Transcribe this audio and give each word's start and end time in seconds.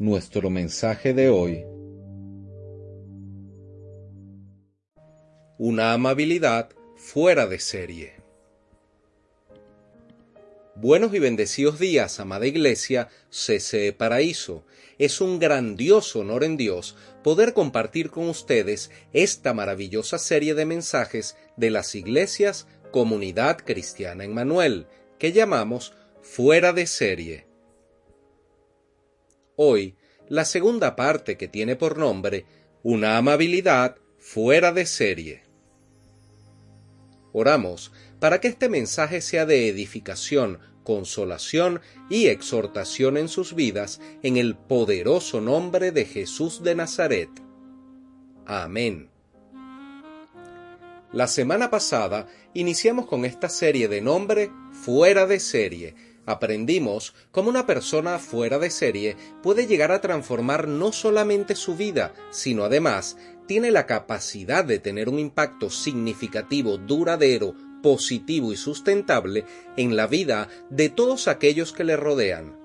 Nuestro 0.00 0.48
mensaje 0.48 1.12
de 1.12 1.28
hoy 1.28 1.66
una 5.58 5.92
amabilidad 5.92 6.70
fuera 6.96 7.46
de 7.46 7.58
serie. 7.58 8.14
Buenos 10.74 11.12
y 11.12 11.18
bendecidos 11.18 11.78
días, 11.78 12.18
amada 12.18 12.46
Iglesia, 12.46 13.10
CCE 13.28 13.92
Paraíso. 13.92 14.64
Es 14.96 15.20
un 15.20 15.38
grandioso 15.38 16.20
honor 16.20 16.44
en 16.44 16.56
Dios 16.56 16.96
poder 17.22 17.52
compartir 17.52 18.08
con 18.08 18.26
ustedes 18.30 18.90
esta 19.12 19.52
maravillosa 19.52 20.16
serie 20.16 20.54
de 20.54 20.64
mensajes 20.64 21.36
de 21.58 21.68
las 21.68 21.94
iglesias 21.94 22.66
Comunidad 22.90 23.58
Cristiana 23.58 24.24
en 24.24 24.32
Manuel, 24.32 24.86
que 25.18 25.32
llamamos 25.32 25.92
Fuera 26.22 26.72
de 26.72 26.86
Serie. 26.86 27.50
Hoy, 29.62 29.94
la 30.30 30.44
segunda 30.44 30.94
parte 30.94 31.36
que 31.36 31.48
tiene 31.48 31.76
por 31.76 31.98
nombre 31.98 32.46
Una 32.82 33.18
amabilidad 33.18 33.96
fuera 34.16 34.72
de 34.72 34.86
serie. 34.86 35.42
Oramos 37.32 37.92
para 38.20 38.40
que 38.40 38.48
este 38.48 38.68
mensaje 38.68 39.20
sea 39.20 39.44
de 39.44 39.68
edificación, 39.68 40.60
consolación 40.84 41.80
y 42.08 42.28
exhortación 42.28 43.16
en 43.16 43.28
sus 43.28 43.54
vidas 43.54 44.00
en 44.22 44.36
el 44.36 44.56
poderoso 44.56 45.40
nombre 45.40 45.90
de 45.90 46.04
Jesús 46.04 46.62
de 46.62 46.76
Nazaret. 46.76 47.28
Amén. 48.46 49.10
La 51.12 51.26
semana 51.26 51.70
pasada 51.70 52.28
iniciamos 52.54 53.06
con 53.06 53.24
esta 53.24 53.48
serie 53.48 53.88
de 53.88 54.00
nombre 54.00 54.50
Fuera 54.72 55.26
de 55.26 55.40
serie. 55.40 55.94
Aprendimos 56.30 57.12
cómo 57.32 57.50
una 57.50 57.66
persona 57.66 58.20
fuera 58.20 58.60
de 58.60 58.70
serie 58.70 59.16
puede 59.42 59.66
llegar 59.66 59.90
a 59.90 60.00
transformar 60.00 60.68
no 60.68 60.92
solamente 60.92 61.56
su 61.56 61.74
vida, 61.74 62.12
sino 62.30 62.62
además 62.62 63.16
tiene 63.48 63.72
la 63.72 63.84
capacidad 63.86 64.64
de 64.64 64.78
tener 64.78 65.08
un 65.08 65.18
impacto 65.18 65.70
significativo, 65.70 66.78
duradero, 66.78 67.56
positivo 67.82 68.52
y 68.52 68.56
sustentable 68.56 69.44
en 69.76 69.96
la 69.96 70.06
vida 70.06 70.48
de 70.70 70.88
todos 70.88 71.26
aquellos 71.26 71.72
que 71.72 71.82
le 71.82 71.96
rodean, 71.96 72.56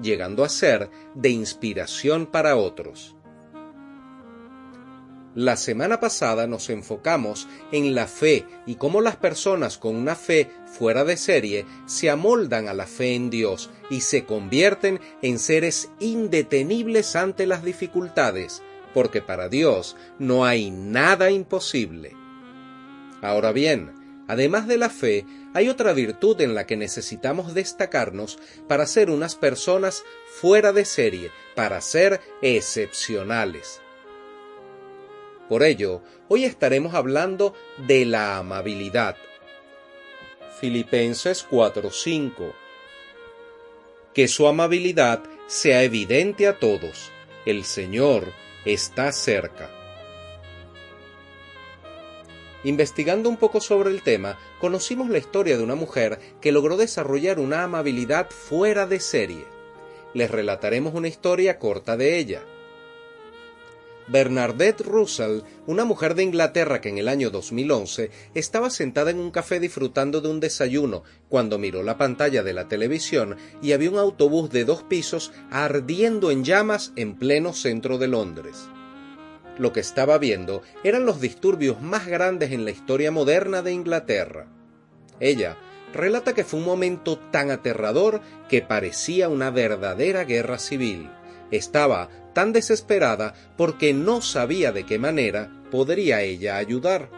llegando 0.00 0.42
a 0.42 0.48
ser 0.48 0.88
de 1.14 1.28
inspiración 1.28 2.24
para 2.24 2.56
otros. 2.56 3.13
La 5.34 5.56
semana 5.56 5.98
pasada 5.98 6.46
nos 6.46 6.70
enfocamos 6.70 7.48
en 7.72 7.96
la 7.96 8.06
fe 8.06 8.46
y 8.66 8.76
cómo 8.76 9.00
las 9.00 9.16
personas 9.16 9.78
con 9.78 9.96
una 9.96 10.14
fe 10.14 10.48
fuera 10.64 11.02
de 11.02 11.16
serie 11.16 11.66
se 11.86 12.08
amoldan 12.08 12.68
a 12.68 12.74
la 12.74 12.86
fe 12.86 13.16
en 13.16 13.30
Dios 13.30 13.68
y 13.90 14.02
se 14.02 14.24
convierten 14.24 15.00
en 15.22 15.40
seres 15.40 15.90
indetenibles 15.98 17.16
ante 17.16 17.48
las 17.48 17.64
dificultades, 17.64 18.62
porque 18.92 19.22
para 19.22 19.48
Dios 19.48 19.96
no 20.20 20.44
hay 20.44 20.70
nada 20.70 21.32
imposible. 21.32 22.14
Ahora 23.20 23.50
bien, 23.50 23.92
además 24.28 24.68
de 24.68 24.78
la 24.78 24.88
fe, 24.88 25.26
hay 25.52 25.68
otra 25.68 25.92
virtud 25.94 26.40
en 26.42 26.54
la 26.54 26.64
que 26.64 26.76
necesitamos 26.76 27.54
destacarnos 27.54 28.38
para 28.68 28.86
ser 28.86 29.10
unas 29.10 29.34
personas 29.34 30.04
fuera 30.26 30.72
de 30.72 30.84
serie, 30.84 31.32
para 31.56 31.80
ser 31.80 32.20
excepcionales. 32.40 33.80
Por 35.48 35.62
ello, 35.62 36.00
hoy 36.28 36.44
estaremos 36.44 36.94
hablando 36.94 37.54
de 37.86 38.06
la 38.06 38.38
amabilidad. 38.38 39.16
Filipenses 40.58 41.46
4:5 41.50 42.54
Que 44.14 44.26
su 44.28 44.46
amabilidad 44.46 45.22
sea 45.46 45.82
evidente 45.82 46.46
a 46.46 46.58
todos. 46.58 47.10
El 47.44 47.64
Señor 47.64 48.32
está 48.64 49.12
cerca. 49.12 49.70
Investigando 52.64 53.28
un 53.28 53.36
poco 53.36 53.60
sobre 53.60 53.90
el 53.90 54.00
tema, 54.02 54.38
conocimos 54.58 55.10
la 55.10 55.18
historia 55.18 55.58
de 55.58 55.62
una 55.62 55.74
mujer 55.74 56.18
que 56.40 56.52
logró 56.52 56.78
desarrollar 56.78 57.38
una 57.38 57.62
amabilidad 57.62 58.30
fuera 58.30 58.86
de 58.86 59.00
serie. 59.00 59.44
Les 60.14 60.30
relataremos 60.30 60.94
una 60.94 61.08
historia 61.08 61.58
corta 61.58 61.98
de 61.98 62.16
ella. 62.16 62.42
Bernadette 64.06 64.82
Russell, 64.82 65.40
una 65.66 65.84
mujer 65.84 66.14
de 66.14 66.22
Inglaterra 66.22 66.80
que 66.80 66.90
en 66.90 66.98
el 66.98 67.08
año 67.08 67.30
2011 67.30 68.10
estaba 68.34 68.68
sentada 68.68 69.10
en 69.10 69.18
un 69.18 69.30
café 69.30 69.60
disfrutando 69.60 70.20
de 70.20 70.28
un 70.28 70.40
desayuno 70.40 71.04
cuando 71.28 71.58
miró 71.58 71.82
la 71.82 71.96
pantalla 71.96 72.42
de 72.42 72.52
la 72.52 72.68
televisión 72.68 73.36
y 73.62 73.72
había 73.72 73.90
un 73.90 73.98
autobús 73.98 74.50
de 74.50 74.64
dos 74.64 74.82
pisos 74.82 75.32
ardiendo 75.50 76.30
en 76.30 76.44
llamas 76.44 76.92
en 76.96 77.16
pleno 77.16 77.54
centro 77.54 77.96
de 77.96 78.08
Londres. 78.08 78.68
Lo 79.58 79.72
que 79.72 79.80
estaba 79.80 80.18
viendo 80.18 80.62
eran 80.82 81.06
los 81.06 81.20
disturbios 81.20 81.80
más 81.80 82.06
grandes 82.06 82.52
en 82.52 82.64
la 82.64 82.72
historia 82.72 83.10
moderna 83.10 83.62
de 83.62 83.72
Inglaterra. 83.72 84.48
Ella 85.20 85.56
relata 85.94 86.34
que 86.34 86.44
fue 86.44 86.58
un 86.58 86.66
momento 86.66 87.18
tan 87.30 87.50
aterrador 87.50 88.20
que 88.48 88.62
parecía 88.62 89.28
una 89.28 89.50
verdadera 89.50 90.24
guerra 90.24 90.58
civil. 90.58 91.08
Estaba 91.50 92.10
tan 92.34 92.52
desesperada 92.52 93.34
porque 93.56 93.94
no 93.94 94.20
sabía 94.20 94.72
de 94.72 94.84
qué 94.84 94.98
manera 94.98 95.50
podría 95.70 96.20
ella 96.22 96.56
ayudar. 96.56 97.08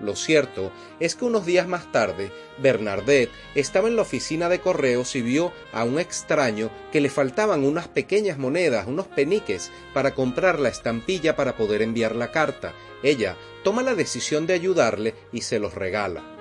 Lo 0.00 0.14
cierto 0.14 0.70
es 1.00 1.16
que 1.16 1.24
unos 1.24 1.44
días 1.44 1.66
más 1.66 1.90
tarde, 1.90 2.30
Bernadette 2.62 3.32
estaba 3.56 3.88
en 3.88 3.96
la 3.96 4.02
oficina 4.02 4.48
de 4.48 4.60
correos 4.60 5.16
y 5.16 5.22
vio 5.22 5.52
a 5.72 5.82
un 5.82 5.98
extraño 5.98 6.70
que 6.92 7.00
le 7.00 7.10
faltaban 7.10 7.64
unas 7.64 7.88
pequeñas 7.88 8.38
monedas, 8.38 8.86
unos 8.86 9.08
peniques, 9.08 9.72
para 9.92 10.14
comprar 10.14 10.60
la 10.60 10.68
estampilla 10.68 11.34
para 11.34 11.56
poder 11.56 11.82
enviar 11.82 12.14
la 12.14 12.30
carta. 12.30 12.74
Ella 13.02 13.36
toma 13.64 13.82
la 13.82 13.96
decisión 13.96 14.46
de 14.46 14.54
ayudarle 14.54 15.14
y 15.32 15.40
se 15.40 15.58
los 15.58 15.74
regala. 15.74 16.37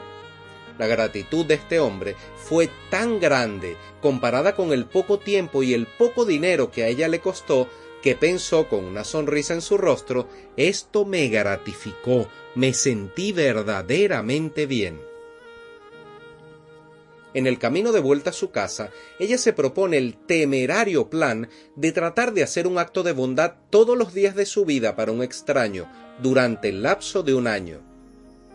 La 0.78 0.88
gratitud 0.88 1.46
de 1.46 1.56
este 1.56 1.80
hombre 1.80 2.16
fue 2.36 2.70
tan 2.90 3.20
grande 3.20 3.78
comparada 4.02 4.56
con 4.56 4.72
el 4.72 4.86
poco 4.86 5.20
tiempo 5.20 5.64
y 5.64 5.74
el 5.74 5.88
poco 5.88 6.26
dinero 6.26 6.72
que 6.72 6.84
a 6.84 6.88
ella 6.88 7.08
le 7.08 7.20
costó 7.20 7.68
que 8.02 8.16
pensó 8.16 8.68
con 8.68 8.86
una 8.86 9.04
sonrisa 9.04 9.54
en 9.54 9.62
su 9.62 9.78
rostro, 9.78 10.28
esto 10.56 11.04
me 11.04 11.28
gratificó, 11.28 12.28
me 12.56 12.74
sentí 12.74 13.32
verdaderamente 13.32 14.66
bien. 14.66 15.02
En 17.34 17.46
el 17.46 17.59
camino 17.59 17.92
de 17.92 18.00
vuelta 18.00 18.30
a 18.30 18.34
su 18.34 18.52
casa, 18.52 18.90
ella 19.20 19.38
se 19.38 19.54
propone 19.54 19.98
el 19.98 20.16
temerario 20.16 21.09
plan 21.09 21.50
de 21.76 21.92
tratar 21.92 22.34
de 22.34 22.44
hacer 22.44 22.66
un 22.66 22.78
acto 22.78 23.04
de 23.04 23.12
bondad 23.12 23.56
todos 23.70 23.98
los 23.98 24.14
días 24.14 24.36
de 24.36 24.46
su 24.46 24.66
vida 24.66 24.96
para 24.96 25.12
un 25.12 25.22
extraño 25.22 25.92
durante 26.22 26.70
el 26.70 26.84
lapso 26.84 27.24
de 27.24 27.34
un 27.34 27.48
año. 27.48 27.82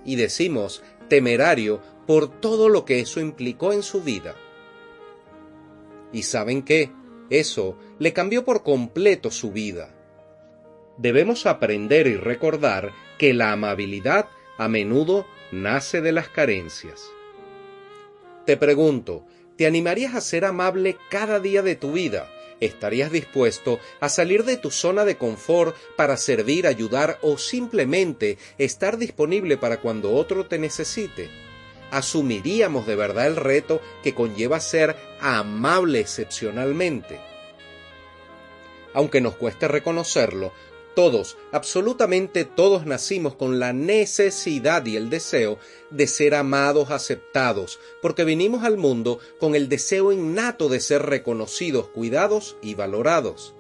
Y 0.05 0.17
decimos 0.17 0.83
temerario 1.09 1.81
por 2.07 2.41
todo 2.41 2.69
lo 2.69 2.85
que 2.85 3.01
eso 3.01 3.21
implicó 3.21 3.73
en 3.73 3.83
su 3.83 4.03
vida. 4.03 4.35
¿Y 6.13 6.25
saben 6.25 6.63
qué? 6.63 6.91
Eso 7.31 7.79
le 7.99 8.13
cambió 8.13 8.45
por 8.45 8.63
completo 8.63 9.31
su 9.31 9.53
vida. 9.53 9.95
Debemos 10.99 11.47
aprender 11.47 12.07
y 12.07 12.17
recordar 12.17 12.93
que 13.19 13.33
la 13.33 13.53
amabilidad 13.53 14.29
a 14.59 14.69
menudo 14.69 15.27
nace 15.51 16.01
de 16.01 16.13
las 16.13 16.29
carencias. 16.29 17.11
Te 18.45 18.57
pregunto, 18.57 19.25
¿te 19.57 19.67
animarías 19.67 20.15
a 20.15 20.21
ser 20.21 20.45
amable 20.45 20.97
cada 21.09 21.41
día 21.41 21.63
de 21.63 21.77
tu 21.77 21.93
vida? 21.93 22.29
¿Estarías 22.61 23.11
dispuesto 23.11 23.81
a 24.01 24.09
salir 24.09 24.45
de 24.45 24.57
tu 24.57 24.71
zona 24.71 25.05
de 25.05 25.17
confort 25.17 25.75
para 25.97 26.17
servir, 26.17 26.67
ayudar 26.67 27.19
o 27.23 27.39
simplemente 27.39 28.39
estar 28.59 28.99
disponible 28.99 29.57
para 29.57 29.81
cuando 29.81 30.13
otro 30.13 30.47
te 30.47 30.59
necesite? 30.59 31.31
Asumiríamos 31.93 32.87
de 32.87 32.97
verdad 32.97 33.27
el 33.29 33.37
reto 33.37 33.81
que 34.03 34.15
conlleva 34.15 34.59
ser 34.59 34.97
amable 35.21 36.01
excepcionalmente. 36.01 37.21
Aunque 38.95 39.21
nos 39.21 39.37
cueste 39.37 39.69
reconocerlo, 39.69 40.53
todos, 40.95 41.37
absolutamente 41.53 42.45
todos 42.45 42.85
nacimos 42.85 43.35
con 43.35 43.59
la 43.59 43.73
necesidad 43.73 44.85
y 44.85 44.97
el 44.97 45.09
deseo 45.11 45.59
de 45.91 46.07
ser 46.07 46.35
amados, 46.35 46.91
aceptados, 46.91 47.79
porque 48.01 48.25
vinimos 48.25 48.65
al 48.65 48.77
mundo 48.79 49.19
con 49.39 49.55
el 49.55 49.69
deseo 49.69 50.13
innato 50.13 50.69
de 50.69 50.81
ser 50.81 51.03
reconocidos, 51.03 51.89
cuidados 51.89 52.57
y 52.63 52.75
valorados. 52.75 53.55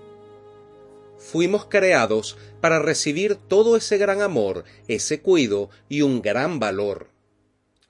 fuimos 1.18 1.66
creados 1.66 2.36
para 2.60 2.80
recibir 2.80 3.36
todo 3.36 3.76
ese 3.76 3.96
gran 3.96 4.22
amor, 4.22 4.64
ese 4.88 5.20
cuido 5.20 5.70
y 5.88 6.02
un 6.02 6.20
gran 6.20 6.58
valor. 6.58 7.11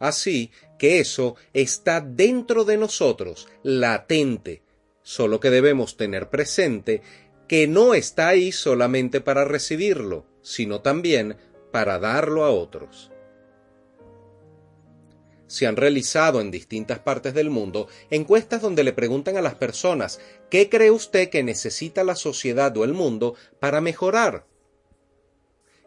Así 0.02 0.50
que 0.78 0.98
eso 0.98 1.36
está 1.52 2.00
dentro 2.00 2.64
de 2.64 2.76
nosotros, 2.76 3.46
latente, 3.62 4.62
solo 5.02 5.38
que 5.38 5.50
debemos 5.50 5.96
tener 5.96 6.28
presente 6.28 7.02
que 7.46 7.68
no 7.68 7.94
está 7.94 8.28
ahí 8.28 8.50
solamente 8.50 9.20
para 9.20 9.44
recibirlo, 9.44 10.26
sino 10.42 10.80
también 10.80 11.36
para 11.70 12.00
darlo 12.00 12.44
a 12.44 12.50
otros 12.50 13.12
se 15.52 15.66
han 15.66 15.76
realizado 15.76 16.40
en 16.40 16.50
distintas 16.50 17.00
partes 17.00 17.34
del 17.34 17.50
mundo 17.50 17.86
encuestas 18.08 18.62
donde 18.62 18.84
le 18.84 18.94
preguntan 18.94 19.36
a 19.36 19.42
las 19.42 19.54
personas 19.54 20.18
¿qué 20.48 20.70
cree 20.70 20.90
usted 20.90 21.28
que 21.28 21.42
necesita 21.42 22.04
la 22.04 22.16
sociedad 22.16 22.74
o 22.78 22.84
el 22.84 22.94
mundo 22.94 23.34
para 23.60 23.82
mejorar? 23.82 24.46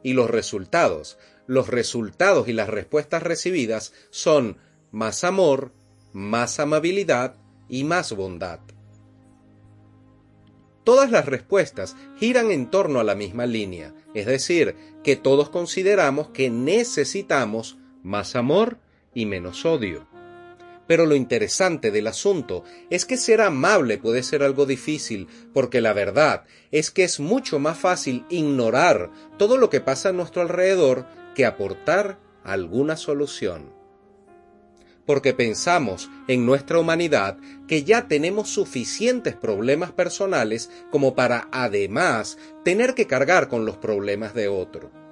Y 0.03 0.13
los 0.13 0.29
resultados, 0.29 1.17
los 1.47 1.67
resultados 1.67 2.47
y 2.47 2.53
las 2.53 2.69
respuestas 2.69 3.23
recibidas 3.23 3.93
son 4.09 4.57
más 4.91 5.23
amor, 5.23 5.71
más 6.13 6.59
amabilidad 6.59 7.35
y 7.67 7.83
más 7.83 8.13
bondad. 8.13 8.59
Todas 10.83 11.09
las 11.09 11.25
respuestas 11.25 11.95
giran 12.17 12.51
en 12.51 12.69
torno 12.69 12.99
a 12.99 13.03
la 13.03 13.15
misma 13.15 13.47
línea, 13.47 13.93
es 14.13 14.27
decir, 14.27 14.75
que 15.03 15.15
todos 15.15 15.49
consideramos 15.49 16.29
que 16.29 16.49
necesitamos 16.49 17.77
más 18.03 18.35
amor, 18.35 18.77
y 19.15 19.25
menos 19.25 19.65
odio. 19.65 20.05
Pero 20.85 21.07
lo 21.07 21.15
interesante 21.15 21.89
del 21.89 22.05
asunto 22.05 22.63
es 22.91 23.05
que 23.05 23.17
ser 23.17 23.41
amable 23.41 23.97
puede 23.97 24.21
ser 24.21 24.43
algo 24.43 24.67
difícil, 24.67 25.27
porque 25.51 25.81
la 25.81 25.93
verdad 25.93 26.43
es 26.69 26.91
que 26.91 27.03
es 27.03 27.19
mucho 27.19 27.57
más 27.57 27.79
fácil 27.79 28.23
ignorar 28.29 29.09
todo 29.37 29.57
lo 29.57 29.71
que 29.71 29.81
pasa 29.81 30.09
a 30.09 30.13
nuestro 30.13 30.43
alrededor 30.43 31.07
que 31.35 31.45
aportar 31.45 32.17
alguna 32.43 32.97
solución. 32.97 33.71
Porque 35.05 35.35
pensamos 35.35 36.09
en 36.27 36.47
nuestra 36.47 36.79
humanidad 36.79 37.37
que 37.67 37.83
ya 37.83 38.07
tenemos 38.07 38.49
suficientes 38.49 39.35
problemas 39.35 39.91
personales 39.91 40.71
como 40.89 41.13
para 41.13 41.47
además 41.51 42.39
tener 42.63 42.95
que 42.95 43.05
cargar 43.05 43.47
con 43.47 43.65
los 43.65 43.77
problemas 43.77 44.33
de 44.33 44.47
otro 44.47 45.05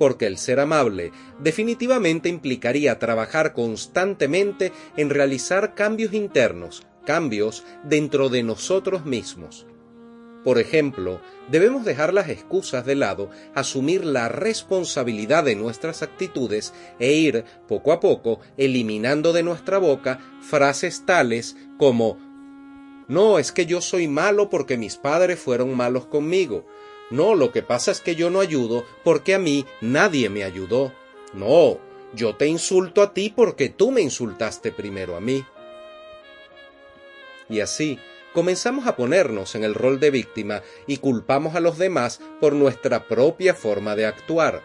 porque 0.00 0.24
el 0.24 0.38
ser 0.38 0.60
amable 0.60 1.12
definitivamente 1.40 2.30
implicaría 2.30 2.98
trabajar 2.98 3.52
constantemente 3.52 4.72
en 4.96 5.10
realizar 5.10 5.74
cambios 5.74 6.14
internos, 6.14 6.86
cambios 7.04 7.66
dentro 7.84 8.30
de 8.30 8.42
nosotros 8.42 9.04
mismos. 9.04 9.66
Por 10.44 10.58
ejemplo, 10.58 11.20
debemos 11.50 11.84
dejar 11.84 12.14
las 12.14 12.28
excusas 12.28 12.86
de 12.86 12.94
lado, 12.94 13.30
asumir 13.54 14.04
la 14.04 14.28
responsabilidad 14.28 15.44
de 15.44 15.54
nuestras 15.54 16.02
actitudes 16.02 16.72
e 16.98 17.12
ir, 17.12 17.44
poco 17.68 17.92
a 17.92 18.00
poco, 18.00 18.40
eliminando 18.56 19.32
de 19.32 19.42
nuestra 19.42 19.78
boca 19.78 20.18
frases 20.40 21.04
tales 21.04 21.56
como 21.78 22.18
No, 23.08 23.38
es 23.38 23.52
que 23.52 23.66
yo 23.66 23.80
soy 23.80 24.08
malo 24.08 24.48
porque 24.48 24.78
mis 24.78 24.96
padres 24.96 25.38
fueron 25.38 25.76
malos 25.76 26.06
conmigo, 26.06 26.64
no, 27.10 27.34
lo 27.34 27.50
que 27.50 27.62
pasa 27.62 27.90
es 27.90 28.00
que 28.00 28.14
yo 28.14 28.30
no 28.30 28.38
ayudo 28.38 28.86
porque 29.02 29.34
a 29.34 29.38
mí 29.40 29.66
nadie 29.80 30.28
me 30.30 30.44
ayudó. 30.44 30.92
No, 31.34 31.78
yo 32.14 32.36
te 32.36 32.46
insulto 32.46 33.02
a 33.02 33.12
ti 33.12 33.32
porque 33.34 33.68
tú 33.68 33.90
me 33.90 34.00
insultaste 34.00 34.70
primero 34.70 35.16
a 35.16 35.20
mí. 35.20 35.44
Y 37.48 37.60
así, 37.60 37.98
comenzamos 38.32 38.86
a 38.86 38.96
ponernos 38.96 39.54
en 39.54 39.64
el 39.64 39.74
rol 39.74 40.00
de 40.00 40.10
víctima 40.10 40.62
y 40.86 40.98
culpamos 40.98 41.54
a 41.54 41.60
los 41.60 41.78
demás 41.78 42.20
por 42.40 42.54
nuestra 42.54 43.06
propia 43.06 43.54
forma 43.54 43.96
de 43.96 44.06
actuar. 44.06 44.62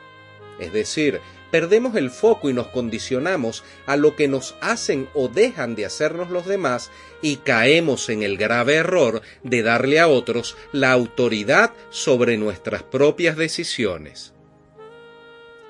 Es 0.59 0.71
decir, 0.71 1.19
perdemos 1.51 1.95
el 1.95 2.09
foco 2.11 2.49
y 2.49 2.53
nos 2.53 2.67
condicionamos 2.67 3.63
a 3.85 3.95
lo 3.97 4.15
que 4.15 4.27
nos 4.27 4.55
hacen 4.61 5.09
o 5.13 5.27
dejan 5.27 5.75
de 5.75 5.85
hacernos 5.85 6.29
los 6.29 6.45
demás 6.45 6.91
y 7.21 7.37
caemos 7.37 8.09
en 8.09 8.23
el 8.23 8.37
grave 8.37 8.75
error 8.75 9.21
de 9.43 9.63
darle 9.63 9.99
a 9.99 10.07
otros 10.07 10.55
la 10.71 10.91
autoridad 10.91 11.73
sobre 11.89 12.37
nuestras 12.37 12.83
propias 12.83 13.35
decisiones. 13.37 14.33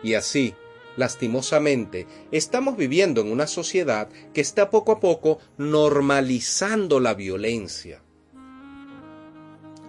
Y 0.03 0.13
así, 0.13 0.56
lastimosamente, 0.97 2.07
estamos 2.31 2.77
viviendo 2.77 3.21
en 3.21 3.31
una 3.31 3.47
sociedad 3.47 4.09
que 4.33 4.42
está 4.42 4.69
poco 4.69 4.92
a 4.92 5.00
poco 5.00 5.39
normalizando 5.57 7.00
la 7.00 7.13
violencia. 7.13 8.01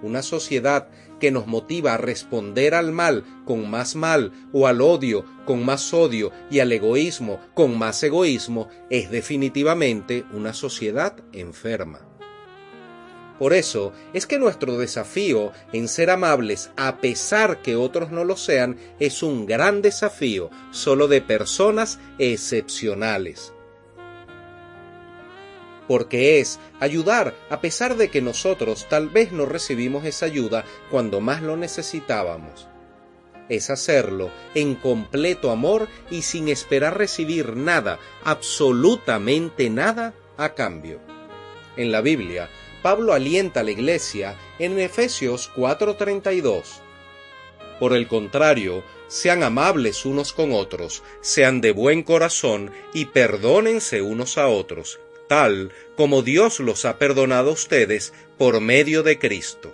Una 0.03 0.23
sociedad 0.23 0.89
que 1.21 1.31
nos 1.31 1.47
motiva 1.47 1.95
a 1.95 1.99
responder 1.99 2.75
al 2.75 2.93
mal 2.93 3.25
con 3.45 3.71
más 3.71 3.97
mal 3.97 4.33
o 4.53 4.67
al 4.67 4.81
odio 4.81 5.25
con 5.47 5.65
más 5.65 5.95
odio 5.95 6.31
y 6.51 6.59
al 6.59 6.71
egoísmo 6.73 7.41
con 7.55 7.79
más 7.79 8.03
egoísmo 8.03 8.69
es 8.91 9.11
definitivamente 9.11 10.25
una 10.33 10.53
sociedad 10.53 11.17
enferma. 11.33 12.16
Por 13.39 13.53
eso 13.53 13.93
es 14.15 14.27
que 14.27 14.39
nuestro 14.39 14.79
desafío 14.79 15.53
en 15.73 15.89
ser 15.89 16.11
amables 16.11 16.71
a 16.77 16.99
pesar 16.99 17.61
que 17.61 17.77
otros 17.77 18.11
no 18.11 18.25
lo 18.25 18.37
sean 18.37 18.79
es 18.99 19.23
un 19.23 19.47
gran 19.47 19.83
desafío 19.83 20.51
solo 20.71 21.07
de 21.07 21.21
personas 21.21 21.99
excepcionales 22.19 23.53
porque 25.87 26.41
es 26.41 26.59
ayudar 26.81 27.35
a 27.51 27.61
pesar 27.61 27.97
de 27.97 28.09
que 28.09 28.23
nosotros 28.23 28.87
tal 28.89 29.09
vez 29.09 29.33
no 29.33 29.47
recibimos 29.47 30.05
esa 30.05 30.27
ayuda 30.27 30.65
cuando 30.91 31.21
más 31.21 31.43
lo 31.43 31.57
necesitábamos. 31.57 32.69
Es 33.49 33.71
hacerlo 33.71 34.31
en 34.55 34.75
completo 34.75 35.53
amor 35.53 35.89
y 36.11 36.23
sin 36.23 36.49
esperar 36.49 36.99
recibir 36.99 37.57
nada, 37.57 37.99
absolutamente 38.25 39.71
nada, 39.71 40.15
a 40.37 40.55
cambio. 40.55 41.01
En 41.77 41.93
la 41.93 42.01
Biblia, 42.01 42.51
Pablo 42.87 43.15
alienta 43.15 43.59
a 43.59 43.63
la 43.65 43.73
iglesia 43.73 44.39
en 44.61 44.79
Efesios 44.79 45.51
4:32. 45.57 46.81
Por 47.81 47.97
el 47.97 48.07
contrario, 48.07 48.85
sean 49.09 49.43
amables 49.43 50.07
unos 50.07 50.33
con 50.33 50.53
otros, 50.53 51.03
sean 51.21 51.61
de 51.61 51.73
buen 51.73 52.05
corazón 52.05 52.71
y 52.95 53.07
perdónense 53.07 54.03
unos 54.03 54.39
a 54.39 54.47
otros, 54.47 55.01
tal 55.29 55.73
como 55.97 56.23
Dios 56.23 56.61
los 56.61 56.85
ha 56.85 56.97
perdonado 56.97 57.51
a 57.51 57.55
ustedes 57.55 58.15
por 58.39 58.61
medio 58.61 59.03
de 59.03 59.19
Cristo. 59.19 59.73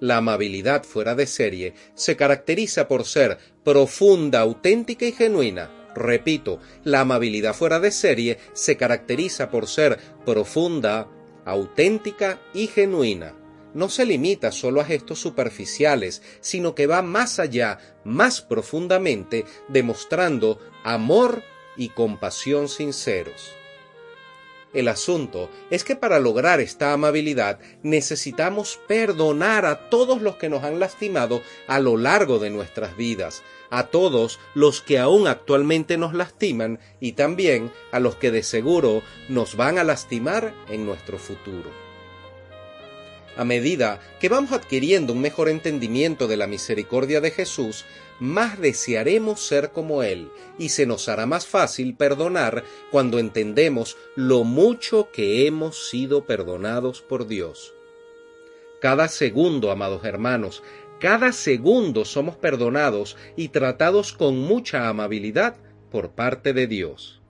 La 0.00 0.16
amabilidad 0.16 0.84
fuera 0.84 1.14
de 1.14 1.26
serie 1.26 1.74
se 1.96 2.16
caracteriza 2.16 2.88
por 2.88 3.04
ser 3.04 3.36
profunda, 3.62 4.40
auténtica 4.40 5.04
y 5.04 5.12
genuina. 5.12 5.77
Repito, 5.94 6.60
la 6.84 7.00
amabilidad 7.00 7.54
fuera 7.54 7.80
de 7.80 7.90
serie 7.90 8.38
se 8.52 8.76
caracteriza 8.76 9.50
por 9.50 9.66
ser 9.66 9.98
profunda, 10.24 11.08
auténtica 11.44 12.40
y 12.52 12.66
genuina. 12.66 13.34
No 13.74 13.88
se 13.88 14.06
limita 14.06 14.50
solo 14.52 14.80
a 14.80 14.84
gestos 14.84 15.18
superficiales, 15.18 16.22
sino 16.40 16.74
que 16.74 16.86
va 16.86 17.02
más 17.02 17.38
allá, 17.38 17.78
más 18.04 18.40
profundamente, 18.40 19.44
demostrando 19.68 20.58
amor 20.84 21.42
y 21.76 21.90
compasión 21.90 22.68
sinceros. 22.68 23.52
El 24.74 24.88
asunto 24.88 25.48
es 25.70 25.82
que 25.82 25.96
para 25.96 26.18
lograr 26.18 26.60
esta 26.60 26.92
amabilidad 26.92 27.58
necesitamos 27.82 28.78
perdonar 28.86 29.64
a 29.64 29.88
todos 29.88 30.20
los 30.20 30.36
que 30.36 30.50
nos 30.50 30.62
han 30.62 30.78
lastimado 30.78 31.42
a 31.66 31.80
lo 31.80 31.96
largo 31.96 32.38
de 32.38 32.50
nuestras 32.50 32.94
vidas, 32.96 33.42
a 33.70 33.88
todos 33.88 34.38
los 34.54 34.80
que 34.80 34.98
aún 34.98 35.26
actualmente 35.26 35.96
nos 35.96 36.14
lastiman 36.14 36.78
y 37.00 37.12
también 37.12 37.72
a 37.92 38.00
los 38.00 38.16
que 38.16 38.30
de 38.30 38.42
seguro 38.42 39.02
nos 39.28 39.56
van 39.56 39.78
a 39.78 39.84
lastimar 39.84 40.54
en 40.68 40.86
nuestro 40.86 41.18
futuro. 41.18 41.70
A 43.38 43.44
medida 43.44 44.00
que 44.18 44.28
vamos 44.28 44.50
adquiriendo 44.50 45.12
un 45.12 45.20
mejor 45.20 45.48
entendimiento 45.48 46.26
de 46.26 46.36
la 46.36 46.48
misericordia 46.48 47.20
de 47.20 47.30
Jesús, 47.30 47.84
más 48.18 48.58
desearemos 48.58 49.40
ser 49.40 49.70
como 49.70 50.02
Él 50.02 50.32
y 50.58 50.70
se 50.70 50.86
nos 50.86 51.08
hará 51.08 51.24
más 51.24 51.46
fácil 51.46 51.94
perdonar 51.94 52.64
cuando 52.90 53.20
entendemos 53.20 53.96
lo 54.16 54.42
mucho 54.42 55.10
que 55.12 55.46
hemos 55.46 55.88
sido 55.88 56.24
perdonados 56.24 57.00
por 57.00 57.28
Dios. 57.28 57.74
Cada 58.80 59.06
segundo, 59.06 59.70
amados 59.70 60.04
hermanos, 60.04 60.64
cada 61.00 61.32
segundo 61.32 62.04
somos 62.04 62.36
perdonados 62.36 63.16
y 63.36 63.48
tratados 63.48 64.12
con 64.12 64.38
mucha 64.38 64.88
amabilidad 64.88 65.56
por 65.90 66.10
parte 66.10 66.52
de 66.52 66.66
Dios. 66.66 67.20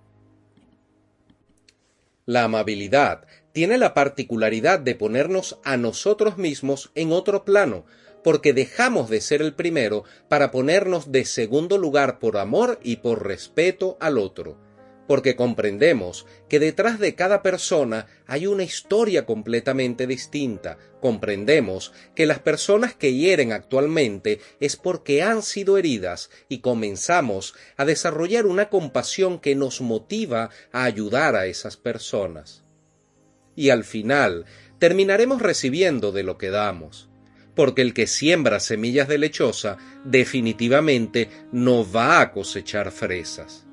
La 2.25 2.45
amabilidad 2.45 3.27
tiene 3.53 3.79
la 3.79 3.95
particularidad 3.95 4.81
de 4.81 4.95
ponernos 4.95 5.59
a 5.65 5.77
nosotros 5.77 6.37
mismos 6.39 6.91
en 6.95 7.13
otro 7.13 7.45
plano, 7.45 7.85
porque 8.23 8.53
dejamos 8.53 9.09
de 9.09 9.21
ser 9.21 9.41
el 9.41 9.55
primero 9.55 10.05
para 10.29 10.51
ponernos 10.51 11.11
de 11.13 11.25
segundo 11.25 11.79
lugar 11.79 12.19
por 12.19 12.37
amor 12.37 12.79
y 12.83 12.97
por 12.97 13.27
respeto 13.27 13.97
al 14.01 14.19
otro. 14.19 14.68
Porque 15.09 15.35
comprendemos 15.35 16.27
que 16.49 16.61
detrás 16.61 17.01
de 17.01 17.17
cada 17.17 17.43
persona 17.43 18.07
hay 18.27 18.47
una 18.47 18.63
historia 18.63 19.25
completamente 19.25 20.07
distinta. 20.07 20.77
Comprendemos 21.01 21.93
que 22.15 22.27
las 22.27 22.39
personas 22.39 22.95
que 22.95 23.15
hieren 23.15 23.53
actualmente 23.53 24.39
es 24.61 24.77
porque 24.77 25.23
han 25.23 25.43
sido 25.43 25.79
heridas 25.79 26.31
y 26.49 26.59
comenzamos 26.59 27.55
a 27.77 27.87
desarrollar 27.87 28.47
una 28.47 28.69
compasión 28.69 29.41
que 29.41 29.57
nos 29.57 29.81
motiva 29.81 30.51
a 30.73 30.85
ayudar 30.85 31.35
a 31.35 31.47
esas 31.47 31.79
personas. 31.79 32.65
Y 33.57 33.71
al 33.71 33.85
final 33.85 34.45
terminaremos 34.79 35.41
recibiendo 35.41 36.13
de 36.13 36.23
lo 36.23 36.39
que 36.39 36.51
damos 36.51 37.09
porque 37.55 37.83
el 37.83 37.93
que 37.93 38.07
siembra 38.07 38.61
semillas 38.61 39.09
de 39.09 39.19
lechosa 39.19 39.79
definitivamente 40.05 41.29
no 41.51 41.91
va 41.91 42.21
a 42.21 42.31
cosechar 42.31 42.93
fresas. 42.93 43.68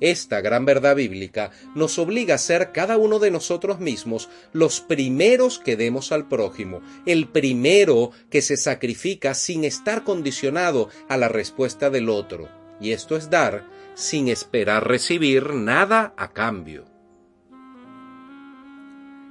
Esta 0.00 0.42
gran 0.42 0.66
verdad 0.66 0.94
bíblica 0.94 1.50
nos 1.74 1.98
obliga 1.98 2.34
a 2.34 2.38
ser 2.38 2.72
cada 2.72 2.98
uno 2.98 3.18
de 3.18 3.30
nosotros 3.30 3.80
mismos 3.80 4.28
los 4.52 4.80
primeros 4.80 5.58
que 5.58 5.76
demos 5.76 6.12
al 6.12 6.28
prójimo, 6.28 6.82
el 7.06 7.28
primero 7.28 8.10
que 8.30 8.42
se 8.42 8.58
sacrifica 8.58 9.32
sin 9.32 9.64
estar 9.64 10.04
condicionado 10.04 10.90
a 11.08 11.16
la 11.16 11.28
respuesta 11.28 11.88
del 11.88 12.10
otro, 12.10 12.48
y 12.78 12.92
esto 12.92 13.16
es 13.16 13.30
dar 13.30 13.64
sin 13.94 14.28
esperar 14.28 14.86
recibir 14.86 15.54
nada 15.54 16.12
a 16.18 16.32
cambio. 16.34 16.84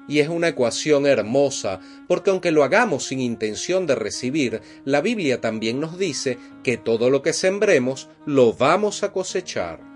Y 0.08 0.20
es 0.20 0.30
una 0.30 0.50
ecuación 0.50 1.06
hermosa, 1.06 1.80
porque 2.08 2.32
aunque 2.32 2.52
lo 2.52 2.64
hagamos 2.64 3.06
sin 3.06 3.20
intención 3.20 3.86
de 3.86 3.96
recibir, 3.96 4.62
la 4.84 5.02
Biblia 5.02 5.42
también 5.42 5.80
nos 5.80 5.98
dice 5.98 6.40
que 6.64 6.78
todo 6.78 7.12
lo 7.12 7.22
que 7.22 7.34
sembremos 7.34 8.10
lo 8.26 8.54
vamos 8.54 9.04
a 9.04 9.12
cosechar. 9.12 9.95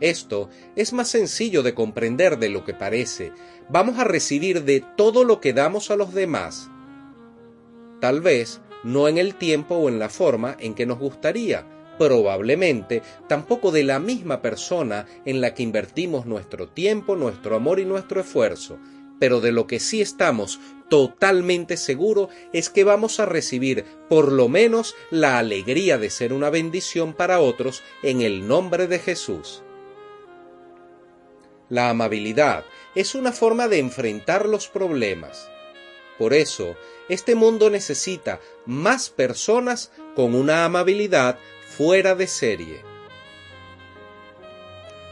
Esto 0.00 0.48
es 0.76 0.92
más 0.92 1.08
sencillo 1.08 1.62
de 1.62 1.74
comprender 1.74 2.38
de 2.38 2.48
lo 2.48 2.64
que 2.64 2.74
parece. 2.74 3.32
Vamos 3.68 3.98
a 3.98 4.04
recibir 4.04 4.64
de 4.64 4.84
todo 4.96 5.24
lo 5.24 5.40
que 5.40 5.52
damos 5.52 5.90
a 5.90 5.96
los 5.96 6.14
demás. 6.14 6.70
Tal 8.00 8.20
vez 8.20 8.60
no 8.84 9.08
en 9.08 9.18
el 9.18 9.34
tiempo 9.34 9.74
o 9.74 9.88
en 9.88 9.98
la 9.98 10.08
forma 10.08 10.56
en 10.60 10.74
que 10.74 10.86
nos 10.86 10.98
gustaría, 10.98 11.66
probablemente 11.98 13.02
tampoco 13.28 13.72
de 13.72 13.82
la 13.82 13.98
misma 13.98 14.40
persona 14.40 15.06
en 15.24 15.40
la 15.40 15.52
que 15.54 15.64
invertimos 15.64 16.26
nuestro 16.26 16.68
tiempo, 16.68 17.16
nuestro 17.16 17.56
amor 17.56 17.80
y 17.80 17.84
nuestro 17.84 18.20
esfuerzo, 18.20 18.78
pero 19.18 19.40
de 19.40 19.50
lo 19.50 19.66
que 19.66 19.80
sí 19.80 20.00
estamos 20.00 20.60
totalmente 20.88 21.76
seguros 21.76 22.28
es 22.52 22.70
que 22.70 22.84
vamos 22.84 23.18
a 23.20 23.26
recibir 23.26 23.84
por 24.08 24.32
lo 24.32 24.48
menos 24.48 24.94
la 25.10 25.38
alegría 25.38 25.98
de 25.98 26.08
ser 26.08 26.32
una 26.32 26.50
bendición 26.50 27.12
para 27.12 27.40
otros 27.40 27.82
en 28.02 28.22
el 28.22 28.46
nombre 28.46 28.86
de 28.86 29.00
Jesús. 29.00 29.64
La 31.70 31.90
amabilidad 31.90 32.64
es 32.94 33.14
una 33.14 33.32
forma 33.32 33.68
de 33.68 33.78
enfrentar 33.78 34.46
los 34.46 34.68
problemas. 34.68 35.50
Por 36.18 36.32
eso, 36.32 36.76
este 37.08 37.34
mundo 37.34 37.68
necesita 37.70 38.40
más 38.64 39.10
personas 39.10 39.92
con 40.16 40.34
una 40.34 40.64
amabilidad 40.64 41.38
fuera 41.76 42.14
de 42.14 42.26
serie. 42.26 42.82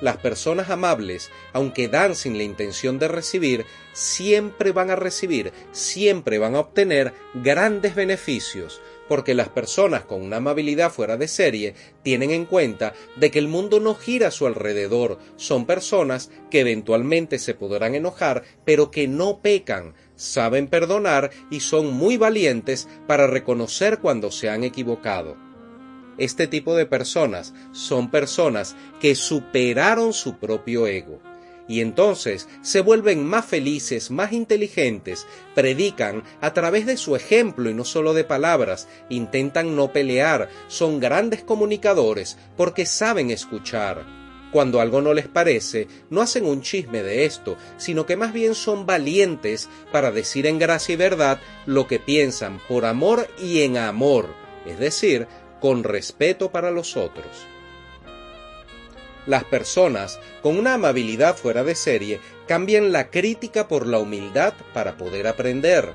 Las 0.00 0.16
personas 0.18 0.68
amables, 0.68 1.30
aunque 1.52 1.88
dan 1.88 2.14
sin 2.14 2.36
la 2.36 2.42
intención 2.42 2.98
de 2.98 3.08
recibir, 3.08 3.64
siempre 3.92 4.72
van 4.72 4.90
a 4.90 4.96
recibir, 4.96 5.52
siempre 5.72 6.38
van 6.38 6.54
a 6.54 6.60
obtener 6.60 7.14
grandes 7.34 7.94
beneficios, 7.94 8.82
porque 9.08 9.34
las 9.34 9.48
personas 9.48 10.04
con 10.04 10.22
una 10.22 10.38
amabilidad 10.38 10.90
fuera 10.90 11.16
de 11.16 11.28
serie 11.28 11.74
tienen 12.02 12.30
en 12.30 12.44
cuenta 12.44 12.94
de 13.16 13.30
que 13.30 13.38
el 13.38 13.48
mundo 13.48 13.80
no 13.80 13.94
gira 13.94 14.28
a 14.28 14.32
su 14.32 14.46
alrededor, 14.46 15.18
son 15.36 15.66
personas 15.66 16.30
que 16.50 16.60
eventualmente 16.60 17.38
se 17.38 17.54
podrán 17.54 17.94
enojar, 17.94 18.42
pero 18.64 18.90
que 18.90 19.08
no 19.08 19.40
pecan, 19.40 19.94
saben 20.14 20.68
perdonar 20.68 21.30
y 21.50 21.60
son 21.60 21.92
muy 21.92 22.16
valientes 22.16 22.88
para 23.06 23.26
reconocer 23.26 23.98
cuando 23.98 24.30
se 24.30 24.48
han 24.48 24.64
equivocado. 24.64 25.36
Este 26.18 26.46
tipo 26.46 26.74
de 26.74 26.86
personas 26.86 27.52
son 27.72 28.10
personas 28.10 28.74
que 29.00 29.14
superaron 29.14 30.14
su 30.14 30.38
propio 30.38 30.86
ego 30.86 31.20
y 31.68 31.80
entonces 31.80 32.48
se 32.62 32.80
vuelven 32.80 33.24
más 33.24 33.44
felices, 33.46 34.10
más 34.10 34.32
inteligentes, 34.32 35.26
predican 35.54 36.22
a 36.40 36.52
través 36.52 36.86
de 36.86 36.96
su 36.96 37.16
ejemplo 37.16 37.70
y 37.70 37.74
no 37.74 37.84
solo 37.84 38.14
de 38.14 38.24
palabras, 38.24 38.88
intentan 39.08 39.74
no 39.74 39.92
pelear, 39.92 40.48
son 40.68 41.00
grandes 41.00 41.42
comunicadores 41.42 42.36
porque 42.56 42.86
saben 42.86 43.30
escuchar. 43.30 44.04
Cuando 44.52 44.80
algo 44.80 45.02
no 45.02 45.12
les 45.12 45.28
parece, 45.28 45.88
no 46.08 46.22
hacen 46.22 46.46
un 46.46 46.62
chisme 46.62 47.02
de 47.02 47.24
esto, 47.24 47.56
sino 47.76 48.06
que 48.06 48.16
más 48.16 48.32
bien 48.32 48.54
son 48.54 48.86
valientes 48.86 49.68
para 49.92 50.12
decir 50.12 50.46
en 50.46 50.58
gracia 50.58 50.92
y 50.92 50.96
verdad 50.96 51.40
lo 51.66 51.86
que 51.86 51.98
piensan 51.98 52.60
por 52.68 52.84
amor 52.84 53.28
y 53.42 53.62
en 53.62 53.76
amor, 53.76 54.28
es 54.64 54.78
decir, 54.78 55.26
con 55.60 55.82
respeto 55.82 56.52
para 56.52 56.70
los 56.70 56.96
otros. 56.96 57.26
Las 59.26 59.44
personas 59.44 60.20
con 60.40 60.56
una 60.56 60.74
amabilidad 60.74 61.36
fuera 61.36 61.64
de 61.64 61.74
serie 61.74 62.20
cambian 62.46 62.92
la 62.92 63.10
crítica 63.10 63.66
por 63.66 63.86
la 63.86 63.98
humildad 63.98 64.54
para 64.72 64.96
poder 64.96 65.26
aprender, 65.26 65.94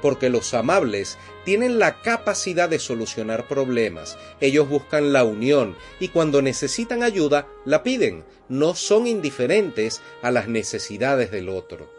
porque 0.00 0.30
los 0.30 0.54
amables 0.54 1.18
tienen 1.44 1.78
la 1.78 2.00
capacidad 2.00 2.70
de 2.70 2.78
solucionar 2.78 3.46
problemas, 3.46 4.16
ellos 4.40 4.68
buscan 4.68 5.12
la 5.12 5.24
unión 5.24 5.76
y 6.00 6.08
cuando 6.08 6.40
necesitan 6.40 7.02
ayuda 7.02 7.46
la 7.66 7.82
piden, 7.82 8.24
no 8.48 8.74
son 8.74 9.06
indiferentes 9.06 10.00
a 10.22 10.30
las 10.30 10.48
necesidades 10.48 11.30
del 11.30 11.50
otro. 11.50 11.90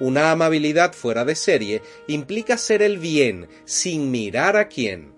Una 0.00 0.32
amabilidad 0.32 0.92
fuera 0.92 1.24
de 1.24 1.36
serie 1.36 1.82
implica 2.08 2.54
hacer 2.54 2.82
el 2.82 2.98
bien 2.98 3.48
sin 3.64 4.10
mirar 4.10 4.56
a 4.56 4.66
quién 4.66 5.11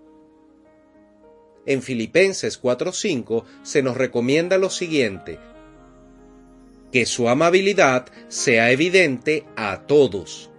en 1.67 1.83
Filipenses 1.83 2.61
4:5 2.61 3.45
se 3.63 3.83
nos 3.83 3.97
recomienda 3.97 4.59
lo 4.59 4.71
siguiente, 4.71 5.39
que 6.93 7.07
su 7.07 7.29
amabilidad 7.29 8.07
sea 8.29 8.71
evidente 8.71 9.45
a 9.57 9.83
todos. 9.87 10.51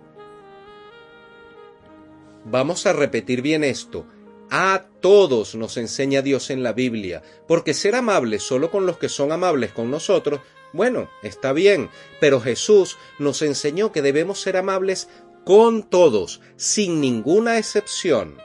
Vamos 2.46 2.86
a 2.86 2.94
repetir 2.94 3.42
bien 3.42 3.64
esto. 3.64 4.06
A 4.52 4.86
todos 5.02 5.56
nos 5.56 5.76
enseña 5.78 6.22
Dios 6.22 6.52
en 6.52 6.62
la 6.62 6.72
Biblia, 6.72 7.24
porque 7.48 7.74
ser 7.74 7.96
amables 7.96 8.44
solo 8.44 8.70
con 8.70 8.86
los 8.86 9.00
que 9.00 9.10
son 9.10 9.32
amables 9.32 9.72
con 9.72 9.90
nosotros, 9.90 10.42
bueno, 10.72 11.10
está 11.24 11.54
bien, 11.54 11.90
pero 12.20 12.40
Jesús 12.40 12.98
nos 13.18 13.42
enseñó 13.42 13.92
que 13.92 14.04
debemos 14.04 14.42
ser 14.42 14.58
amables 14.58 15.10
con 15.46 15.84
todos, 15.84 16.42
sin 16.58 17.02
ninguna 17.02 17.58
excepción. 17.58 18.38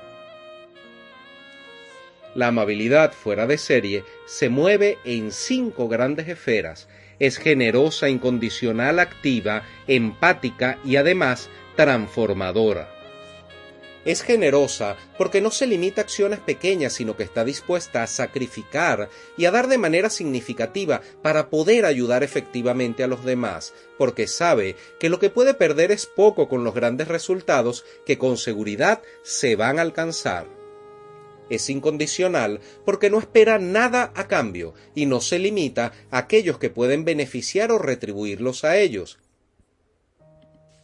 La 2.34 2.48
amabilidad 2.48 3.12
fuera 3.12 3.46
de 3.48 3.58
serie 3.58 4.04
se 4.24 4.48
mueve 4.48 4.98
en 5.04 5.32
cinco 5.32 5.88
grandes 5.88 6.28
esferas. 6.28 6.86
Es 7.18 7.38
generosa, 7.38 8.08
incondicional, 8.08 9.00
activa, 9.00 9.64
empática 9.88 10.78
y 10.84 10.96
además 10.96 11.50
transformadora. 11.74 12.88
Es 14.04 14.22
generosa 14.22 14.96
porque 15.18 15.42
no 15.42 15.50
se 15.50 15.66
limita 15.66 16.00
a 16.00 16.04
acciones 16.04 16.38
pequeñas, 16.38 16.94
sino 16.94 17.16
que 17.16 17.24
está 17.24 17.44
dispuesta 17.44 18.02
a 18.02 18.06
sacrificar 18.06 19.10
y 19.36 19.44
a 19.44 19.50
dar 19.50 19.66
de 19.66 19.76
manera 19.76 20.08
significativa 20.08 21.02
para 21.22 21.50
poder 21.50 21.84
ayudar 21.84 22.22
efectivamente 22.22 23.02
a 23.02 23.08
los 23.08 23.24
demás, 23.24 23.74
porque 23.98 24.26
sabe 24.26 24.76
que 24.98 25.10
lo 25.10 25.18
que 25.18 25.28
puede 25.28 25.52
perder 25.52 25.90
es 25.90 26.06
poco 26.06 26.48
con 26.48 26.64
los 26.64 26.74
grandes 26.74 27.08
resultados 27.08 27.84
que 28.06 28.16
con 28.16 28.38
seguridad 28.38 29.02
se 29.22 29.56
van 29.56 29.78
a 29.78 29.82
alcanzar 29.82 30.59
es 31.50 31.68
incondicional 31.68 32.60
porque 32.86 33.10
no 33.10 33.18
espera 33.18 33.58
nada 33.58 34.12
a 34.14 34.28
cambio 34.28 34.72
y 34.94 35.04
no 35.04 35.20
se 35.20 35.38
limita 35.38 35.92
a 36.10 36.18
aquellos 36.18 36.58
que 36.58 36.70
pueden 36.70 37.04
beneficiar 37.04 37.72
o 37.72 37.78
retribuirlos 37.78 38.64
a 38.64 38.78
ellos. 38.78 39.18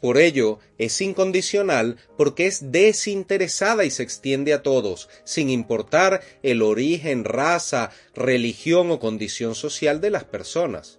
Por 0.02 0.18
ello, 0.18 0.58
es 0.76 1.00
incondicional 1.00 1.96
porque 2.18 2.46
es 2.46 2.70
desinteresada 2.70 3.85
y 3.85 3.90
se 3.90 4.02
extiende 4.02 4.52
a 4.52 4.62
todos, 4.62 5.08
sin 5.25 5.49
importar 5.49 6.20
el 6.42 6.61
origen, 6.61 7.25
raza, 7.25 7.90
religión 8.14 8.90
o 8.90 9.00
condición 9.00 9.54
social 9.54 10.00
de 10.02 10.11
las 10.11 10.25
personas 10.25 10.99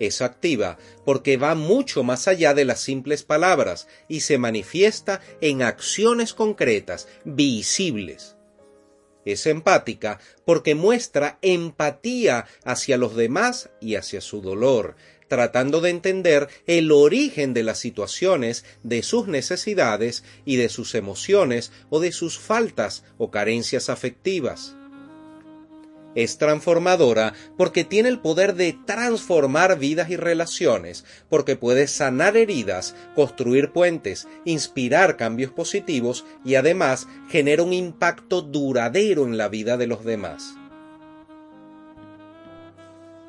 es 0.00 0.22
activa 0.22 0.78
porque 1.04 1.36
va 1.36 1.54
mucho 1.54 2.02
más 2.02 2.26
allá 2.26 2.54
de 2.54 2.64
las 2.64 2.80
simples 2.80 3.22
palabras 3.22 3.86
y 4.08 4.20
se 4.20 4.38
manifiesta 4.38 5.20
en 5.42 5.60
acciones 5.60 6.32
concretas, 6.32 7.06
visibles 7.24 8.34
es 9.24 9.46
empática 9.46 10.18
porque 10.44 10.74
muestra 10.74 11.38
empatía 11.42 12.46
hacia 12.64 12.96
los 12.96 13.16
demás 13.16 13.70
y 13.80 13.96
hacia 13.96 14.20
su 14.20 14.40
dolor, 14.40 14.96
tratando 15.28 15.80
de 15.80 15.90
entender 15.90 16.48
el 16.66 16.90
origen 16.90 17.54
de 17.54 17.62
las 17.62 17.78
situaciones, 17.78 18.64
de 18.82 19.02
sus 19.02 19.28
necesidades 19.28 20.24
y 20.44 20.56
de 20.56 20.68
sus 20.68 20.94
emociones 20.94 21.70
o 21.88 22.00
de 22.00 22.12
sus 22.12 22.38
faltas 22.38 23.04
o 23.16 23.30
carencias 23.30 23.90
afectivas. 23.90 24.76
Es 26.14 26.38
transformadora 26.38 27.34
porque 27.56 27.84
tiene 27.84 28.08
el 28.08 28.18
poder 28.18 28.54
de 28.54 28.76
transformar 28.86 29.78
vidas 29.78 30.10
y 30.10 30.16
relaciones, 30.16 31.04
porque 31.28 31.56
puede 31.56 31.86
sanar 31.86 32.36
heridas, 32.36 32.94
construir 33.14 33.72
puentes, 33.72 34.28
inspirar 34.44 35.16
cambios 35.16 35.52
positivos 35.52 36.24
y 36.44 36.56
además 36.56 37.06
genera 37.28 37.62
un 37.62 37.72
impacto 37.72 38.42
duradero 38.42 39.24
en 39.24 39.36
la 39.36 39.48
vida 39.48 39.76
de 39.76 39.86
los 39.86 40.04
demás. 40.04 40.54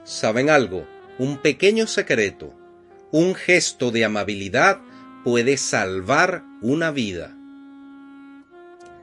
¿Saben 0.03 0.49
algo? 0.49 0.85
Un 1.19 1.37
pequeño 1.37 1.85
secreto, 1.85 2.53
un 3.11 3.35
gesto 3.35 3.91
de 3.91 4.05
amabilidad 4.05 4.81
puede 5.23 5.57
salvar 5.57 6.43
una 6.61 6.91
vida. 6.91 7.37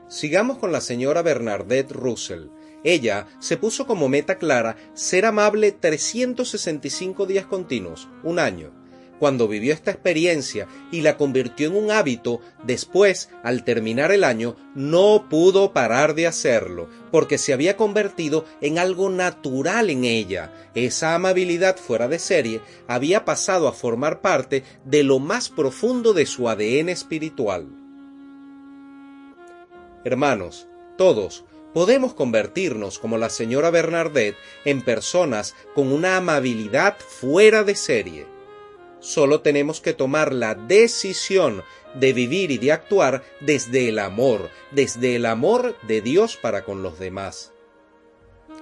Sigamos 0.09 0.57
con 0.57 0.71
la 0.71 0.81
señora 0.81 1.21
Bernadette 1.21 1.91
Russell, 1.91 2.47
ella 2.83 3.27
se 3.39 3.57
puso 3.57 3.85
como 3.85 4.09
meta 4.09 4.37
clara 4.37 4.77
ser 4.93 5.25
amable 5.25 5.71
365 5.71 7.25
días 7.25 7.45
continuos, 7.45 8.07
un 8.23 8.39
año. 8.39 8.79
Cuando 9.19 9.49
vivió 9.49 9.73
esta 9.73 9.91
experiencia 9.91 10.67
y 10.93 11.01
la 11.01 11.17
convirtió 11.17 11.67
en 11.67 11.75
un 11.75 11.91
hábito, 11.91 12.39
después, 12.63 13.29
al 13.43 13.65
terminar 13.65 14.13
el 14.13 14.23
año, 14.23 14.55
no 14.75 15.27
pudo 15.29 15.73
parar 15.73 16.15
de 16.15 16.25
hacerlo, 16.25 16.87
porque 17.11 17.37
se 17.37 17.51
había 17.51 17.75
convertido 17.75 18.45
en 18.61 18.79
algo 18.79 19.09
natural 19.09 19.89
en 19.89 20.05
ella. 20.05 20.53
Esa 20.73 21.15
amabilidad 21.15 21.75
fuera 21.75 22.07
de 22.07 22.17
serie 22.17 22.61
había 22.87 23.25
pasado 23.25 23.67
a 23.67 23.73
formar 23.73 24.21
parte 24.21 24.63
de 24.85 25.03
lo 25.03 25.19
más 25.19 25.49
profundo 25.49 26.13
de 26.13 26.25
su 26.25 26.47
ADN 26.47 26.87
espiritual. 26.87 27.67
Hermanos, 30.05 30.69
todos, 30.97 31.43
podemos 31.73 32.13
convertirnos, 32.13 32.99
como 32.99 33.17
la 33.17 33.29
señora 33.29 33.69
Bernadette, 33.69 34.37
en 34.65 34.81
personas 34.81 35.55
con 35.75 35.91
una 35.91 36.17
amabilidad 36.17 36.97
fuera 36.99 37.63
de 37.63 37.75
serie. 37.75 38.25
Solo 38.99 39.41
tenemos 39.41 39.79
que 39.79 39.93
tomar 39.93 40.33
la 40.33 40.55
decisión 40.55 41.63
de 41.93 42.13
vivir 42.13 42.51
y 42.51 42.57
de 42.57 42.71
actuar 42.71 43.23
desde 43.39 43.89
el 43.89 43.99
amor, 43.99 44.49
desde 44.71 45.15
el 45.15 45.25
amor 45.25 45.77
de 45.83 46.01
Dios 46.01 46.37
para 46.37 46.63
con 46.63 46.83
los 46.83 46.99
demás. 46.99 47.53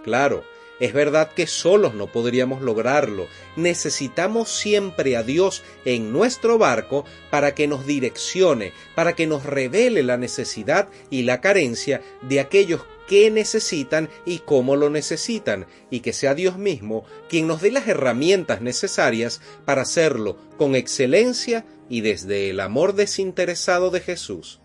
Claro, 0.03 0.43
es 0.79 0.93
verdad 0.93 1.31
que 1.33 1.47
solos 1.47 1.95
no 1.95 2.07
podríamos 2.07 2.61
lograrlo. 2.61 3.27
Necesitamos 3.55 4.49
siempre 4.49 5.17
a 5.17 5.23
Dios 5.23 5.63
en 5.85 6.13
nuestro 6.13 6.59
barco 6.59 7.03
para 7.31 7.55
que 7.55 7.67
nos 7.67 7.87
direccione, 7.87 8.73
para 8.95 9.15
que 9.15 9.25
nos 9.25 9.43
revele 9.43 10.03
la 10.03 10.17
necesidad 10.17 10.87
y 11.09 11.23
la 11.23 11.41
carencia 11.41 12.01
de 12.21 12.39
aquellos 12.39 12.81
qué 13.07 13.31
necesitan 13.31 14.09
y 14.25 14.39
cómo 14.39 14.75
lo 14.75 14.89
necesitan, 14.89 15.65
y 15.89 16.01
que 16.01 16.13
sea 16.13 16.35
Dios 16.35 16.57
mismo 16.57 17.05
quien 17.29 17.47
nos 17.47 17.61
dé 17.61 17.71
las 17.71 17.87
herramientas 17.87 18.61
necesarias 18.61 19.41
para 19.65 19.81
hacerlo 19.81 20.37
con 20.57 20.75
excelencia 20.75 21.65
y 21.89 22.01
desde 22.01 22.49
el 22.49 22.59
amor 22.59 22.93
desinteresado 22.93 23.89
de 23.89 24.01
Jesús. 24.01 24.59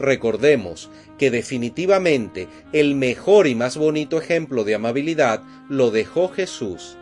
Recordemos 0.00 0.90
que 1.18 1.30
definitivamente 1.30 2.48
el 2.72 2.94
mejor 2.94 3.46
y 3.46 3.54
más 3.54 3.76
bonito 3.76 4.18
ejemplo 4.18 4.64
de 4.64 4.74
amabilidad 4.74 5.42
lo 5.68 5.90
dejó 5.90 6.28
Jesús. 6.28 6.96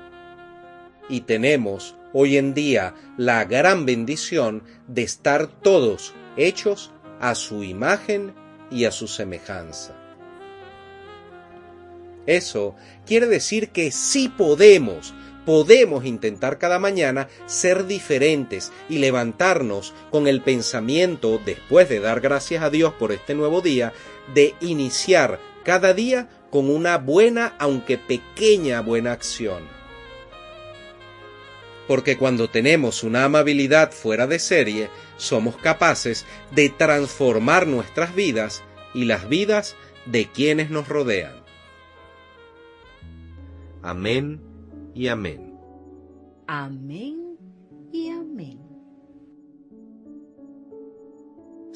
Y 1.09 1.21
tenemos 1.21 1.95
hoy 2.13 2.37
en 2.37 2.55
día 2.55 2.95
la 3.17 3.45
gran 3.45 3.87
bendición 3.87 4.65
de 4.89 5.03
estar 5.03 5.47
todos 5.47 6.13
hechos 6.37 6.91
a 7.21 7.37
su 7.37 7.63
imagen 7.63 8.35
y 8.71 8.85
a 8.85 8.93
su 8.93 9.09
semejanza. 9.09 9.95
Eso 12.27 12.75
quiere 13.07 13.27
decir 13.27 13.71
que 13.71 13.91
sí 13.91 14.29
podemos, 14.29 15.15
podemos 15.47 16.05
intentar 16.05 16.59
cada 16.59 16.79
mañana 16.79 17.29
ser 17.47 17.87
diferentes 17.87 18.71
y 18.91 18.99
levantarnos 18.99 19.95
con 20.11 20.27
el 20.27 20.43
pensamiento, 20.43 21.41
después 21.45 21.89
de 21.89 22.01
dar 22.01 22.21
gracias 22.21 22.63
a 22.63 22.69
Dios 22.69 22.93
por 22.93 23.13
este 23.13 23.35
nuevo 23.35 23.63
día, 23.63 23.95
de 24.35 24.55
iniciar 24.61 25.41
cada 25.65 25.95
día 25.95 26.29
con 26.51 26.69
una 26.69 26.99
buena, 26.99 27.55
aunque 27.59 27.97
pequeña, 27.97 28.83
buena 28.83 29.13
acción. 29.13 29.78
Porque 31.89 32.17
cuando 32.17 32.49
tenemos 32.49 33.03
una 33.03 33.25
amabilidad 33.25 33.91
fuera 33.91 34.29
de 34.29 34.39
serie, 34.39 34.91
somos 35.17 35.57
capaces 35.57 36.25
de 36.53 36.69
transformar 36.69 37.67
nuestras 37.67 38.15
vidas 38.15 38.63
y 38.95 39.07
las 39.07 39.29
vidas 39.29 39.75
de 40.07 40.27
quienes 40.31 40.71
nos 40.71 40.87
rodean. 40.87 41.43
Amén 43.83 44.41
y 44.95 45.09
amén. 45.09 45.55
Amén 46.47 47.18